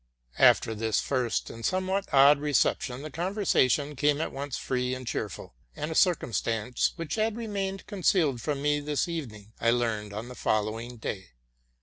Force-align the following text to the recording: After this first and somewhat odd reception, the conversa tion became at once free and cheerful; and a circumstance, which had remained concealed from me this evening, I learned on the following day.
After 0.39 0.73
this 0.73 0.99
first 0.99 1.51
and 1.51 1.63
somewhat 1.63 2.11
odd 2.11 2.39
reception, 2.39 3.03
the 3.03 3.11
conversa 3.11 3.69
tion 3.69 3.89
became 3.91 4.19
at 4.19 4.31
once 4.31 4.57
free 4.57 4.95
and 4.95 5.05
cheerful; 5.05 5.53
and 5.75 5.91
a 5.91 5.93
circumstance, 5.93 6.93
which 6.95 7.13
had 7.13 7.37
remained 7.37 7.85
concealed 7.85 8.41
from 8.41 8.63
me 8.63 8.79
this 8.79 9.07
evening, 9.07 9.53
I 9.61 9.69
learned 9.69 10.11
on 10.11 10.27
the 10.27 10.33
following 10.33 10.97
day. 10.97 11.33